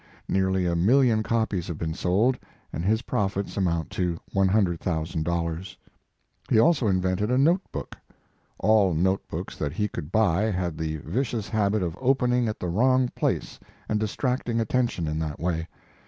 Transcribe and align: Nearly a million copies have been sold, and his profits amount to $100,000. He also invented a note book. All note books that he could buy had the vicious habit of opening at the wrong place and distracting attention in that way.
Nearly 0.27 0.65
a 0.65 0.75
million 0.75 1.21
copies 1.21 1.67
have 1.67 1.77
been 1.77 1.93
sold, 1.93 2.39
and 2.73 2.83
his 2.83 3.03
profits 3.03 3.55
amount 3.55 3.91
to 3.91 4.17
$100,000. 4.33 5.75
He 6.49 6.57
also 6.59 6.87
invented 6.87 7.29
a 7.29 7.37
note 7.37 7.61
book. 7.71 7.95
All 8.57 8.95
note 8.95 9.21
books 9.27 9.55
that 9.57 9.73
he 9.73 9.87
could 9.87 10.11
buy 10.11 10.49
had 10.49 10.75
the 10.75 10.95
vicious 11.05 11.49
habit 11.49 11.83
of 11.83 11.95
opening 12.01 12.47
at 12.47 12.59
the 12.59 12.67
wrong 12.67 13.09
place 13.09 13.59
and 13.87 13.99
distracting 13.99 14.59
attention 14.59 15.07
in 15.07 15.19
that 15.19 15.39
way. 15.39 15.67